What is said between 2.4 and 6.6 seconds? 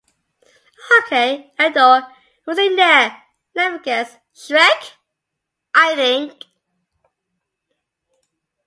Who's in there, let me guess shrek? I think.